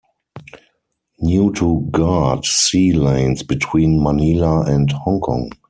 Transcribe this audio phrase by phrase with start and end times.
[1.19, 5.51] New to guard sea lanes between Manila and Hong Kong.